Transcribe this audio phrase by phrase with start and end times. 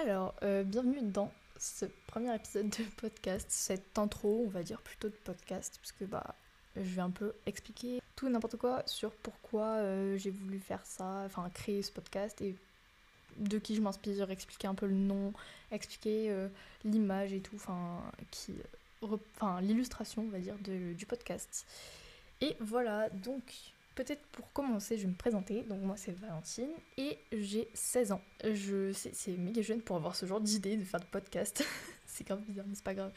[0.00, 5.08] Alors, euh, bienvenue dans ce premier épisode de podcast, cette intro, on va dire plutôt
[5.08, 6.36] de podcast, parce que bah,
[6.76, 11.24] je vais un peu expliquer tout n'importe quoi sur pourquoi euh, j'ai voulu faire ça,
[11.26, 12.54] enfin créer ce podcast et
[13.38, 15.32] de qui je m'inspire, expliquer un peu le nom,
[15.72, 16.46] expliquer euh,
[16.84, 18.54] l'image et tout, enfin qui,
[19.02, 21.66] enfin l'illustration, on va dire, du podcast.
[22.40, 23.42] Et voilà, donc
[23.98, 25.62] peut-être pour commencer, je vais me présenter.
[25.64, 28.22] Donc moi c'est Valentine et j'ai 16 ans.
[28.44, 31.64] Je c'est méga jeune pour avoir ce genre d'idée de faire de podcast.
[32.06, 33.12] c'est grave bizarre, mais c'est pas grave.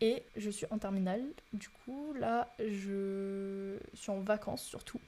[0.00, 1.22] Et je suis en terminale.
[1.52, 5.00] Du coup, là, je suis en vacances surtout.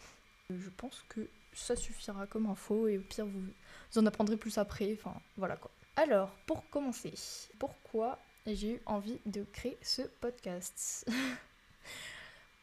[0.50, 4.96] Je pense que ça suffira comme info et au pire vous en apprendrez plus après.
[4.96, 5.72] Enfin, voilà quoi.
[5.96, 7.14] Alors, pour commencer,
[7.58, 11.10] pourquoi j'ai eu envie de créer ce podcast?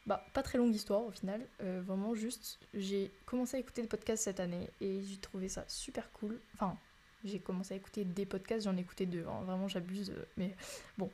[0.06, 1.40] Bah, pas très longue histoire au final.
[1.62, 5.64] Euh, vraiment, juste, j'ai commencé à écouter des podcasts cette année et j'ai trouvé ça
[5.66, 6.38] super cool.
[6.54, 6.76] Enfin,
[7.24, 9.24] j'ai commencé à écouter des podcasts, j'en ai écouté deux.
[9.26, 9.42] hein.
[9.46, 10.54] Vraiment, j'abuse, euh, mais
[10.98, 11.10] bon.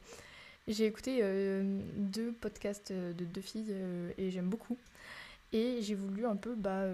[0.69, 3.75] J'ai écouté euh, deux podcasts de deux filles
[4.19, 4.77] et j'aime beaucoup.
[5.53, 6.85] Et j'ai voulu un peu bah,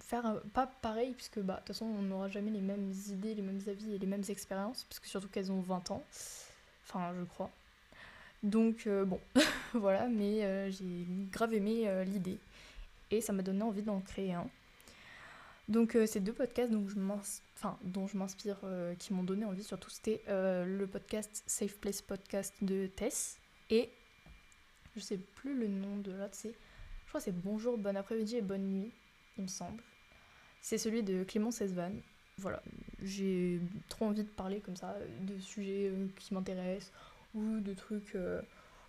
[0.00, 3.34] faire un- pas pareil, puisque bah, de toute façon, on n'aura jamais les mêmes idées,
[3.34, 6.02] les mêmes avis et les mêmes expériences, parce que surtout qu'elles ont 20 ans.
[6.84, 7.50] Enfin, je crois.
[8.42, 9.20] Donc, euh, bon,
[9.74, 12.38] voilà, mais euh, j'ai grave aimé euh, l'idée.
[13.10, 14.48] Et ça m'a donné envie d'en créer un.
[15.68, 18.58] Donc, ces deux podcasts dont je m'inspire,
[18.98, 23.38] qui m'ont donné envie, surtout, c'était le podcast Safe Place Podcast de Tess.
[23.70, 23.90] Et
[24.96, 26.52] je sais plus le nom de l'autre, c'est.
[27.04, 28.90] Je crois c'est Bonjour, bon après-midi et bonne nuit,
[29.38, 29.82] il me semble.
[30.62, 31.92] C'est celui de Clémence Esvan.
[32.38, 32.62] Voilà,
[33.02, 36.92] j'ai trop envie de parler comme ça de sujets qui m'intéressent
[37.34, 38.40] ou de trucs euh,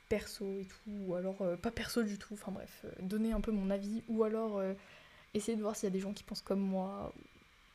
[0.10, 3.42] perso et tout, ou alors euh, pas perso du tout, enfin bref, euh, donner un
[3.42, 4.62] peu mon avis, ou alors
[5.34, 7.14] essayer de voir s'il y a des gens qui pensent comme moi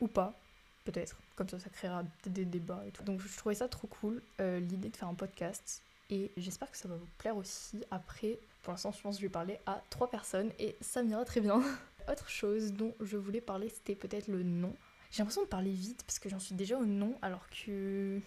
[0.01, 0.39] ou pas,
[0.85, 3.03] peut-être, comme ça ça créera des débats et tout.
[3.03, 6.89] Donc je trouvais ça trop cool, l'idée de faire un podcast, et j'espère que ça
[6.89, 7.85] va vous plaire aussi.
[7.91, 11.25] Après, pour l'instant je pense que je vais parler à trois personnes, et ça m'ira
[11.25, 11.63] très bien.
[12.11, 14.75] Autre chose dont je voulais parler, c'était peut-être le nom.
[15.11, 18.21] J'ai l'impression de parler vite parce que j'en suis déjà au nom alors que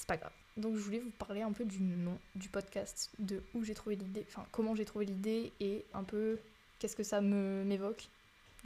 [0.00, 0.32] c'est pas grave.
[0.56, 3.96] Donc je voulais vous parler un peu du nom du podcast, de où j'ai trouvé
[3.96, 6.38] l'idée, enfin comment j'ai trouvé l'idée et un peu
[6.78, 8.08] qu'est-ce que ça me m'évoque.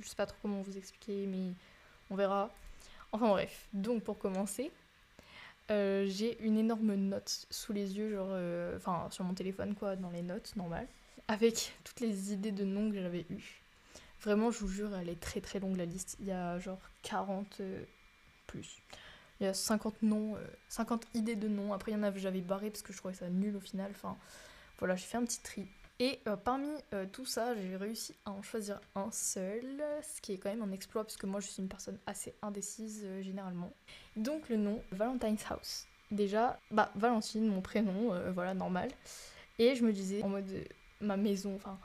[0.00, 1.53] Je sais pas trop comment vous expliquer mais
[2.09, 2.50] on verra.
[3.11, 4.71] Enfin bref, donc pour commencer,
[5.73, 9.97] euh, j'ai une énorme note sous les yeux, genre, euh, enfin sur mon téléphone quoi,
[9.97, 10.87] dans les notes normales,
[11.27, 13.61] avec toutes les idées de noms que j'avais eues.
[14.23, 16.17] Vraiment, je vous jure, elle est très très longue la liste.
[16.21, 17.83] Il y a genre 40 euh,
[18.47, 18.78] plus.
[19.41, 21.72] Il y a 50 noms, euh, 50 idées de noms.
[21.72, 23.91] Après, il y en a j'avais barré parce que je trouvais ça nul au final.
[23.91, 24.17] Enfin,
[24.78, 25.67] voilà, j'ai fait un petit tri.
[26.00, 30.33] Et euh, parmi euh, tout ça, j'ai réussi à en choisir un seul, ce qui
[30.33, 33.23] est quand même un exploit parce que moi je suis une personne assez indécise euh,
[33.23, 33.73] généralement.
[34.17, 35.87] Donc le nom, Valentine's House.
[36.11, 38.91] Déjà, bah Valentine, mon prénom, euh, voilà, normal.
[39.59, 40.65] Et je me disais en mode euh,
[41.00, 41.78] ma maison, enfin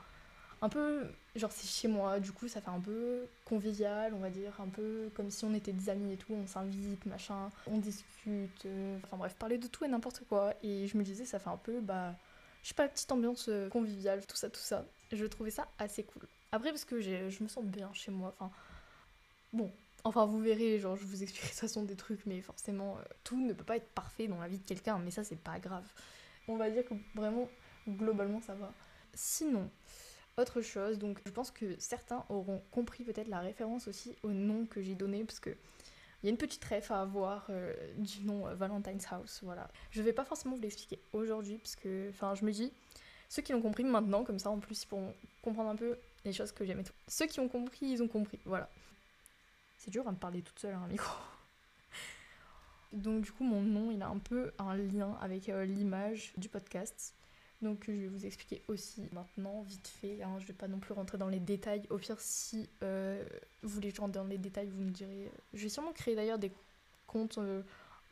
[0.62, 1.06] un peu
[1.36, 4.68] genre c'est chez moi du coup ça fait un peu convivial on va dire un
[4.68, 8.98] peu comme si on était des amis et tout on s'invite machin on discute euh,
[9.04, 10.54] enfin bref parler de tout et n'importe quoi.
[10.62, 12.14] Et je me disais ça fait un peu bah
[12.62, 14.84] je sais pas petite ambiance euh, conviviale tout ça tout ça.
[15.12, 16.26] Je trouvais ça assez cool.
[16.52, 18.52] Après parce que je me sens bien chez moi enfin
[19.52, 19.70] bon
[20.04, 23.02] enfin vous verrez genre je vous expliquerai de toute façon des trucs mais forcément euh,
[23.24, 25.58] tout ne peut pas être parfait dans la vie de quelqu'un mais ça c'est pas
[25.58, 25.86] grave.
[26.48, 27.48] On va dire que vraiment
[27.88, 28.72] globalement ça va.
[29.14, 29.70] Sinon
[30.40, 34.66] autre chose, donc je pense que certains auront compris peut-être la référence aussi au nom
[34.66, 35.50] que j'ai donné, parce que
[36.22, 39.70] il y a une petite ref à avoir euh, du nom euh, Valentine's House, voilà.
[39.90, 42.72] Je vais pas forcément vous l'expliquer aujourd'hui, parce que, enfin, je me dis,
[43.30, 46.32] ceux qui l'ont compris maintenant, comme ça en plus, ils pourront comprendre un peu les
[46.32, 46.92] choses que j'aime et tout.
[47.08, 48.68] Ceux qui ont compris, ils ont compris, voilà.
[49.78, 51.16] C'est dur à me parler toute seule à un micro.
[52.92, 56.50] Donc du coup, mon nom, il a un peu un lien avec euh, l'image du
[56.50, 57.14] podcast.
[57.62, 60.22] Donc je vais vous expliquer aussi maintenant, vite fait.
[60.22, 61.82] hein, je vais pas non plus rentrer dans les détails.
[61.90, 63.22] Au pire, si euh,
[63.62, 65.26] vous voulez que je rentre dans les détails, vous me direz.
[65.26, 66.52] euh, Je vais sûrement créer d'ailleurs des
[67.06, 67.62] comptes, euh,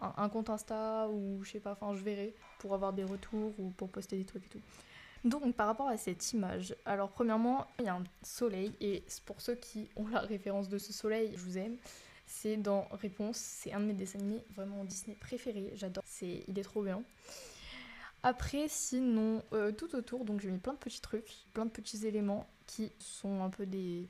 [0.00, 3.70] un, compte Insta ou je sais pas, enfin je verrai pour avoir des retours ou
[3.70, 4.60] pour poster des trucs et tout.
[5.24, 9.40] Donc par rapport à cette image, alors premièrement, il y a un soleil et pour
[9.40, 11.76] ceux qui ont la référence de ce soleil, je vous aime.
[12.26, 16.62] C'est dans Réponse, c'est un de mes dessins animés vraiment Disney préférés, j'adore, il est
[16.62, 17.02] trop bien.
[18.22, 22.06] Après, sinon, euh, tout autour, donc j'ai mis plein de petits trucs, plein de petits
[22.06, 24.08] éléments qui sont un peu des,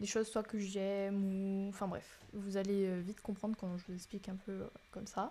[0.00, 1.68] des choses soit que j'aime ou...
[1.70, 5.06] Enfin bref, vous allez euh, vite comprendre quand je vous explique un peu euh, comme
[5.06, 5.30] ça.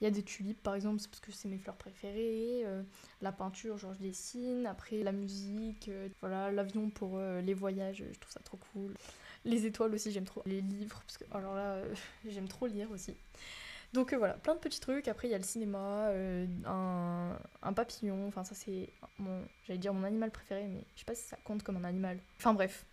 [0.00, 2.64] Il y a des tulipes par exemple, c'est parce que c'est mes fleurs préférées.
[3.20, 4.66] la peinture, genre je dessine.
[4.66, 5.88] Après, la musique,
[6.20, 8.94] voilà, l'avion pour les voyages, je trouve ça trop cool.
[9.44, 10.42] Les étoiles aussi, j'aime trop.
[10.46, 11.94] Les livres, parce que alors là, euh,
[12.28, 13.14] j'aime trop lire aussi.
[13.92, 15.06] Donc euh, voilà, plein de petits trucs.
[15.08, 18.26] Après, il y a le cinéma, euh, un, un papillon.
[18.26, 21.36] Enfin, ça, c'est mon, j'allais dire mon animal préféré, mais je sais pas si ça
[21.44, 22.18] compte comme un animal.
[22.38, 22.84] Enfin, bref.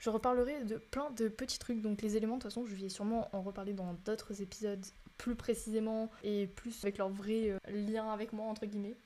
[0.00, 1.80] Je reparlerai de plein de petits trucs.
[1.80, 4.84] Donc, les éléments, de toute façon, je vais sûrement en reparler dans d'autres épisodes
[5.16, 8.96] plus précisément et plus avec leur vrai euh, lien avec moi, entre guillemets.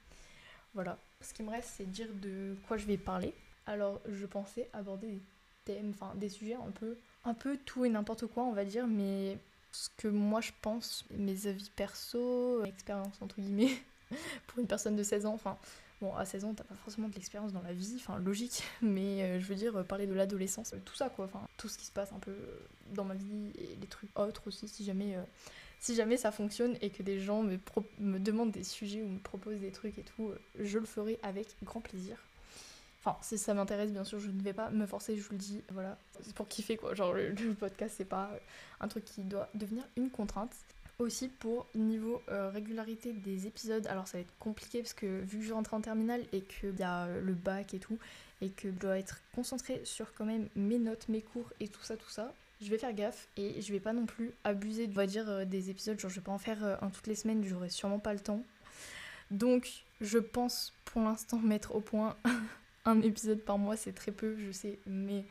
[0.73, 0.99] Voilà.
[1.21, 3.35] Ce qui me reste, c'est dire de quoi je vais parler.
[3.67, 5.21] Alors, je pensais aborder des
[5.67, 8.87] thèmes, enfin, des sujets un peu, un peu tout et n'importe quoi, on va dire,
[8.87, 9.37] mais
[9.77, 13.77] ce que moi je pense, mes avis perso, expérience entre guillemets,
[14.47, 15.59] pour une personne de 16 ans, enfin,
[16.01, 19.23] bon, à 16 ans, t'as pas forcément de l'expérience dans la vie, enfin, logique, mais
[19.23, 21.93] euh, je veux dire, parler de l'adolescence, tout ça quoi, enfin, tout ce qui se
[21.93, 22.35] passe un peu
[22.95, 25.17] dans ma vie et les trucs autres aussi, si jamais.
[25.17, 25.23] Euh,
[25.79, 27.59] si jamais ça fonctionne et que des gens me,
[27.99, 31.19] me demandent des sujets ou me proposent des trucs et tout, euh, je le ferai
[31.23, 32.17] avec grand plaisir.
[33.07, 35.39] Enfin, si ça m'intéresse, bien sûr, je ne vais pas me forcer, je vous le
[35.39, 35.97] dis, voilà.
[36.23, 36.93] C'est pour kiffer, quoi.
[36.93, 38.39] Genre, le, podcast, c'est pas euh,
[38.81, 40.53] un truc qui doit devenir une contrainte.
[40.99, 45.39] Aussi, pour niveau euh, régularité des épisodes, alors ça va être compliqué parce que vu
[45.39, 47.97] que je rentre en terminale et qu'il y a euh, le bac et tout,
[48.41, 51.83] et que je dois être concentrée sur quand même mes notes, mes cours et tout
[51.83, 54.95] ça, tout ça, je vais faire gaffe et je vais pas non plus abuser, on
[54.95, 56.01] va dire, des épisodes.
[56.01, 58.43] Genre, je vais pas en faire un toutes les semaines, j'aurai sûrement pas le temps.
[59.31, 62.17] Donc, je pense pour l'instant mettre au point
[62.87, 65.25] un épisode par mois, c'est très peu, je sais, mais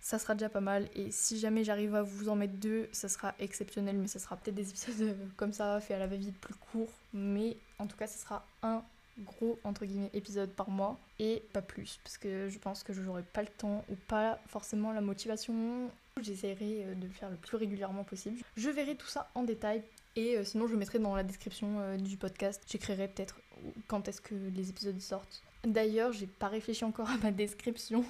[0.00, 0.88] ça sera déjà pas mal.
[0.94, 4.36] Et si jamais j'arrive à vous en mettre deux, ça sera exceptionnel, mais ça sera
[4.36, 6.90] peut-être des épisodes euh, comme ça, fait à la va-vite plus court.
[7.12, 8.82] Mais en tout cas, ça sera un
[9.24, 13.00] gros entre guillemets épisode par mois et pas plus parce que je pense que je
[13.00, 15.90] n'aurai pas le temps ou pas forcément la motivation
[16.22, 19.82] j'essaierai euh, de le faire le plus régulièrement possible je verrai tout ça en détail
[20.14, 23.40] et euh, sinon je mettrai dans la description du podcast j'écrirai peut-être
[23.88, 28.04] quand est-ce que les épisodes sortent D'ailleurs, j'ai pas réfléchi encore à ma description.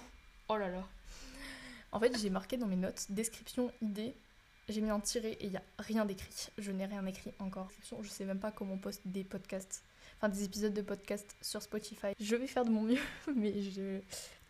[0.49, 0.87] Oh là là.
[1.93, 4.15] En fait, j'ai marqué dans mes notes description idée.
[4.69, 6.49] J'ai mis un tiré et il n'y a rien d'écrit.
[6.59, 7.71] Je n'ai rien écrit encore.
[8.03, 9.83] Je sais même pas comment on poste des podcasts,
[10.17, 12.09] enfin des épisodes de podcast sur Spotify.
[12.21, 13.01] Je vais faire de mon mieux,
[13.35, 14.01] mais je...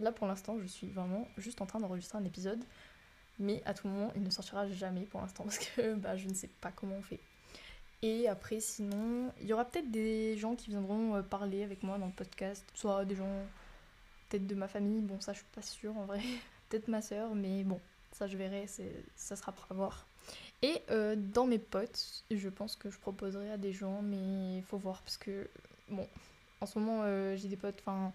[0.01, 2.63] là pour l'instant, je suis vraiment juste en train d'enregistrer un épisode.
[3.39, 6.35] Mais à tout moment, il ne sortira jamais pour l'instant parce que bah, je ne
[6.35, 7.21] sais pas comment on fait.
[8.03, 11.99] Et après, sinon, il y aura peut-être des gens qui viendront euh, parler avec moi
[11.99, 12.65] dans le podcast.
[12.75, 13.47] Soit des gens,
[14.29, 16.21] peut-être de ma famille, bon, ça je suis pas sûre en vrai.
[16.69, 17.81] peut-être ma soeur, mais bon,
[18.13, 18.67] ça je verrai,
[19.17, 20.07] ça sera à voir.
[20.63, 24.63] Et euh, dans mes potes, je pense que je proposerai à des gens, mais il
[24.63, 25.49] faut voir parce que,
[25.89, 26.07] bon,
[26.61, 28.13] en ce moment, euh, j'ai des potes, enfin,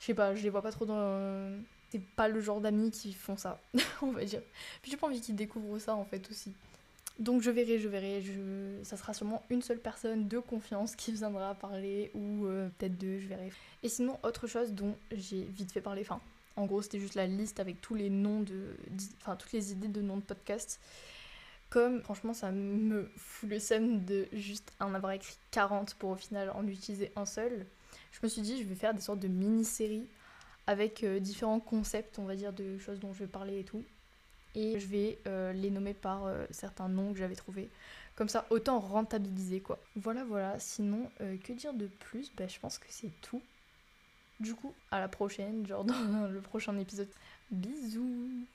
[0.00, 1.60] je sais pas, je les vois pas trop dans.
[1.90, 3.60] C'est pas le genre d'amis qui font ça,
[4.02, 4.42] on va dire.
[4.80, 6.52] Puis j'ai pas envie qu'ils découvrent ça en fait aussi.
[7.20, 8.24] Donc je verrai, je verrai,
[8.82, 13.18] ça sera sûrement une seule personne de confiance qui viendra parler, ou euh, peut-être deux,
[13.18, 13.52] je verrai.
[13.82, 16.02] Et sinon, autre chose dont j'ai vite fait parler,
[16.56, 18.74] en gros, c'était juste la liste avec tous les noms de.
[19.20, 20.80] Enfin, toutes les idées de noms de podcast.
[21.68, 26.16] Comme, franchement, ça me fout le seum de juste en avoir écrit 40 pour au
[26.16, 27.66] final en utiliser un seul.
[28.12, 30.08] Je me suis dit, je vais faire des sortes de mini-séries
[30.66, 33.84] avec euh, différents concepts, on va dire, de choses dont je vais parler et tout
[34.54, 37.70] et je vais euh, les nommer par euh, certains noms que j'avais trouvés.
[38.16, 39.78] Comme ça, autant rentabiliser quoi.
[39.96, 40.58] Voilà, voilà.
[40.58, 42.34] Sinon, euh, que dire de plus?
[42.34, 43.42] Ben, Je pense que c'est tout.
[44.40, 47.08] Du coup, à la prochaine, genre dans le prochain épisode.
[47.50, 48.46] Bisous